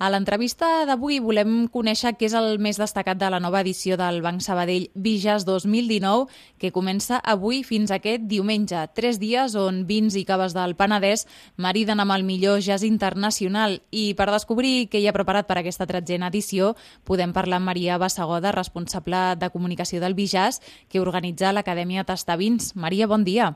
[0.00, 4.22] A l'entrevista d'avui volem conèixer què és el més destacat de la nova edició del
[4.24, 6.24] Banc Sabadell Vijas 2019,
[6.56, 8.80] que comença avui fins aquest diumenge.
[8.96, 11.26] Tres dies on vins i caves del Penedès
[11.60, 13.82] mariden amb el millor jazz internacional.
[13.92, 16.72] I per descobrir què hi ha preparat per aquesta tretzena edició,
[17.04, 22.72] podem parlar amb Maria Bassagoda, responsable de comunicació del Vijas, que organitza l'Acadèmia Tastavins.
[22.72, 23.52] Maria, bon dia.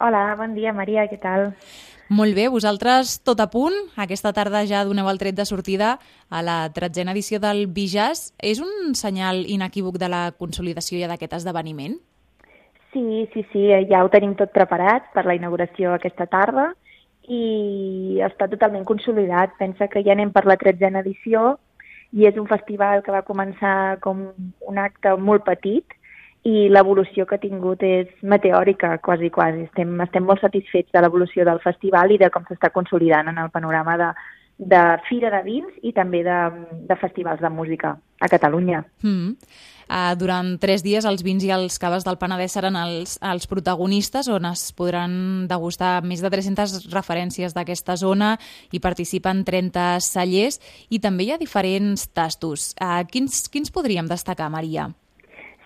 [0.00, 1.50] Hola, bon dia, Maria, què tal?
[2.12, 3.72] Molt bé, vosaltres tot a punt.
[3.96, 5.94] Aquesta tarda ja doneu el tret de sortida
[6.28, 8.34] a la tretzena edició del Bijàs.
[8.36, 11.94] És un senyal inequívoc de la consolidació ja d'aquest esdeveniment?
[12.92, 16.74] Sí, sí, sí, ja ho tenim tot preparat per la inauguració aquesta tarda
[17.32, 19.56] i està totalment consolidat.
[19.56, 21.54] Pensa que ja anem per la tretzena edició
[22.12, 24.26] i és un festival que va començar com
[24.68, 25.96] un acte molt petit
[26.42, 29.66] i l'evolució que ha tingut és meteòrica, quasi, quasi.
[29.68, 33.50] Estem, estem molt satisfets de l'evolució del festival i de com s'està consolidant en el
[33.54, 34.08] panorama de,
[34.58, 36.38] de fira de vins i també de,
[36.88, 38.82] de festivals de música a Catalunya.
[39.02, 39.36] Mm.
[39.92, 44.30] Uh, durant tres dies els vins i els caves del Penedès seran els, els protagonistes
[44.32, 48.32] on es podran degustar més de 300 referències d'aquesta zona
[48.72, 50.58] i participen 30 cellers
[50.88, 52.72] i també hi ha diferents tastos.
[52.80, 54.88] Uh, quins, quins podríem destacar, Maria?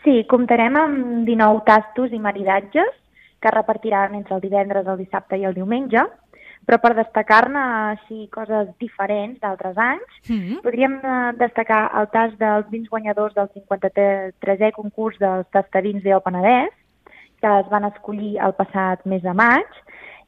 [0.06, 2.92] Sí, comptarem amb 19 tastos i maridatges
[3.42, 6.04] que repartiran entre el divendres, el dissabte i el diumenge,
[6.62, 10.60] però per destacar-ne així coses diferents d'altres anys, mm -hmm.
[10.62, 16.70] podríem eh, destacar el tast dels vins guanyadors del 53è concurs dels tastadins del Penedès,
[17.40, 19.66] que es van escollir el passat mes de maig,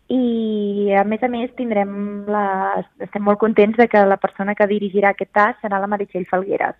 [0.08, 2.84] i a més a més tindrem la...
[2.98, 6.74] estem molt contents de que la persona que dirigirà aquest tast serà la Meritxell Falgueres,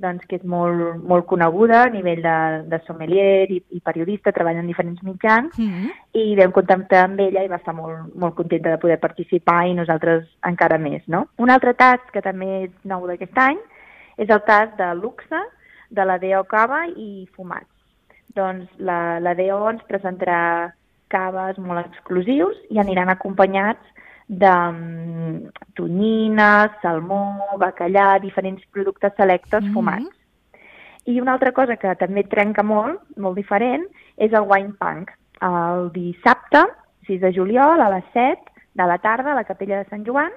[0.00, 2.36] doncs, que és molt, molt coneguda a nivell de,
[2.70, 5.90] de sommelier i, i periodista, treballa en diferents mitjans, mm -hmm.
[6.12, 9.74] i vam contactar amb ella i va estar molt, molt contenta de poder participar i
[9.74, 11.02] nosaltres encara més.
[11.06, 11.26] No?
[11.38, 13.58] Un altre tast que també és nou d'aquest any
[14.16, 15.40] és el tast de luxe,
[15.90, 17.70] de la DO Cava i fumats.
[18.34, 20.72] Doncs la, la DO ens presentarà
[21.08, 23.84] caves molt exclusius i aniran acompanyats
[24.26, 29.72] de um, tonyina, salmó, bacallà, diferents productes selectes mm -hmm.
[29.72, 30.16] fumats.
[31.04, 33.84] I una altra cosa que també trenca molt, molt diferent,
[34.16, 35.10] és el wine punk.
[35.40, 36.64] El dissabte,
[37.06, 38.40] 6 de juliol, a les 7
[38.74, 40.32] de la tarda, a la capella de Sant Joan,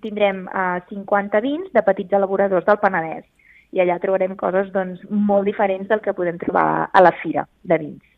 [0.00, 3.24] tindrem uh, 50 vins de petits elaboradors del Penedès.
[3.72, 7.78] I allà trobarem coses doncs, molt diferents del que podem trobar a la fira de
[7.78, 8.09] vins.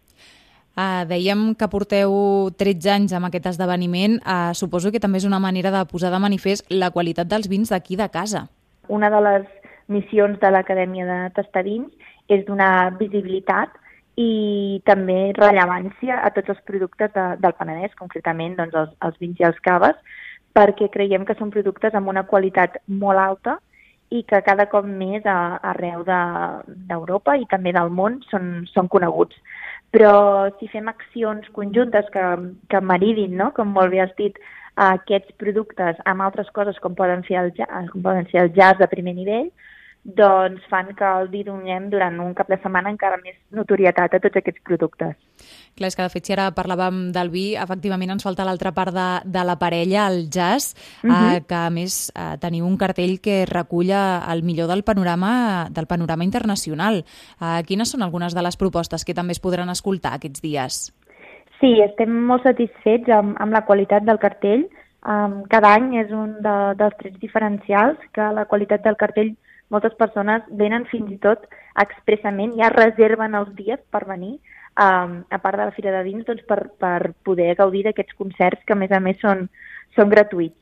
[0.72, 2.12] Uh, dèiem que porteu
[2.56, 4.16] 13 anys amb aquest esdeveniment.
[4.24, 7.68] Uh, suposo que també és una manera de posar de manifest la qualitat dels vins
[7.68, 8.46] d'aquí de casa.
[8.88, 9.44] Una de les
[9.92, 11.92] missions de l'Acadèmia de Tastadins
[12.32, 13.76] és donar visibilitat
[14.16, 19.40] i també rellevància a tots els productes de, del Penedès, concretament doncs, els, els vins
[19.40, 19.96] i els caves,
[20.56, 23.58] perquè creiem que són productes amb una qualitat molt alta
[24.12, 25.38] i que cada cop més a,
[25.72, 29.38] arreu d'Europa de, i també del món són, són coneguts
[29.92, 32.24] però si fem accions conjuntes que,
[32.72, 33.50] que maridin, no?
[33.56, 34.38] com molt bé has dit,
[34.80, 37.52] aquests productes amb altres coses com poden, fer el,
[37.92, 39.50] com poden ser el jazz de primer nivell,
[40.04, 44.20] doncs fan que el dir donem durant un cap de setmana encara més notorietat a
[44.22, 45.14] tots aquests productes.
[45.78, 48.90] Clar, és que de fet si ara parlàvem del vi, efectivament ens falta l'altra part
[48.96, 50.74] de, de la parella, el jazz,
[51.04, 51.12] uh -huh.
[51.12, 51.46] eh, mhm.
[51.46, 56.24] que a més eh, teniu un cartell que recull el millor del panorama del panorama
[56.24, 57.04] internacional.
[57.40, 60.92] Eh, quines són algunes de les propostes que també es podran escoltar aquests dies?
[61.60, 64.68] Sí, estem molt satisfets amb, amb la qualitat del cartell.
[65.02, 69.36] Um, cada any és un de, dels trets diferencials que la qualitat del cartell
[69.72, 71.46] moltes persones venen fins i tot
[71.80, 74.36] expressament, ja reserven els dies per venir,
[74.76, 78.62] um, a part de la Fira de Vins, doncs per, per poder gaudir d'aquests concerts
[78.66, 79.48] que a més a més són,
[79.96, 80.58] són gratuïts.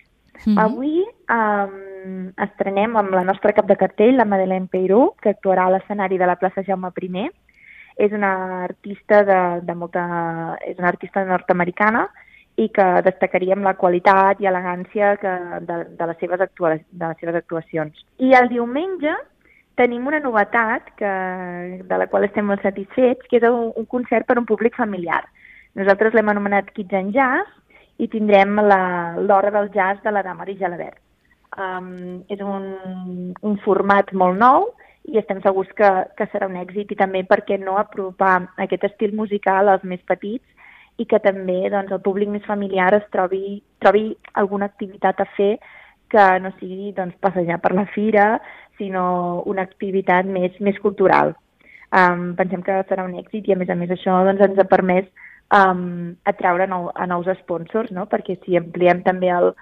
[0.47, 0.61] Mm -hmm.
[0.65, 5.71] Avui um, estrenem amb la nostra cap de cartell, la Madeleine Peiró, que actuarà a
[5.71, 7.31] l'escenari de la plaça Jaume I.
[7.97, 10.57] És una artista de, de molta...
[10.65, 12.09] és una artista nord-americana
[12.61, 15.35] i que destacaríem la qualitat i elegància que,
[15.69, 18.03] de, de, les seves de les seves actuacions.
[18.19, 19.15] I el diumenge
[19.81, 21.13] tenim una novetat que,
[21.89, 24.77] de la qual estem molt satisfets, que és un, un concert per a un públic
[24.77, 25.23] familiar.
[25.79, 27.49] Nosaltres l'hem anomenat Kids and Jazz
[28.01, 30.99] i tindrem l'hora del jazz de la Dama i Gelabert.
[31.61, 34.69] Um, és un, un format molt nou
[35.11, 39.17] i estem segurs que, que serà un èxit i també perquè no apropar aquest estil
[39.19, 40.45] musical als més petits
[41.01, 44.11] i que també doncs, el públic més familiar es trobi, trobi
[44.41, 45.55] alguna activitat a fer
[46.13, 48.27] que no sigui doncs, passejar per la fira,
[48.79, 51.35] sinó una activitat més, més cultural.
[51.91, 54.69] Um, pensem que serà un èxit i a més a més això doncs, ens ha
[54.71, 55.09] permès
[55.57, 58.07] um, atraure nou, a nous sponsors, no?
[58.11, 59.53] perquè si ampliem també el,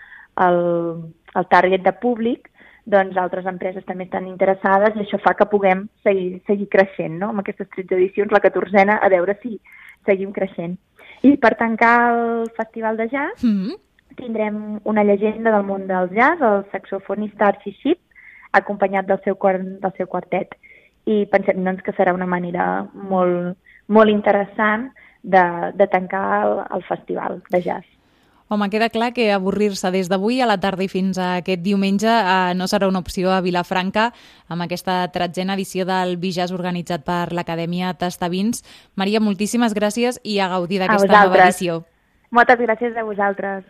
[0.44, 0.61] el,
[1.38, 2.50] el target de públic,
[2.88, 7.29] doncs altres empreses també estan interessades i això fa que puguem seguir, seguir creixent, no?
[7.35, 9.58] Amb aquestes 13 edicions, la 14a, a veure si
[10.08, 10.79] seguim creixent.
[11.23, 13.79] I per tancar el Festival de Jazz, mm -hmm.
[14.17, 17.99] tindrem una llegenda del món del jazz, el saxofonista Archie Sheep,
[18.53, 19.37] acompanyat del seu,
[19.82, 20.55] del seu quartet.
[21.05, 23.56] I pensem doncs, que serà una manera molt,
[23.87, 24.93] molt interessant
[25.23, 27.98] de, de tancar el, el festival de jazz.
[28.49, 32.09] Home, queda clar que avorrir-se des d'avui a la tarda i fins a aquest diumenge
[32.09, 34.06] eh, no serà una opció a Vilafranca
[34.49, 38.65] amb aquesta tretzena edició del Bijàs organitzat per l'Acadèmia Tastavins.
[38.97, 41.83] Maria, moltíssimes gràcies i a gaudir d'aquesta nova edició.
[42.33, 43.65] Moltes gràcies a vosaltres.